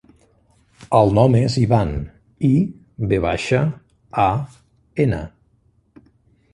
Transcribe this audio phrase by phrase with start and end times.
[0.99, 1.91] El nom és Ivan:
[2.51, 2.53] i,
[3.13, 3.63] ve baixa,
[4.27, 4.29] a,
[5.09, 5.23] ena.